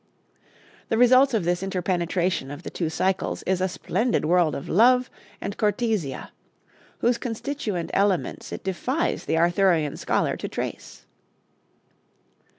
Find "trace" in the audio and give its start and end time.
10.47-11.05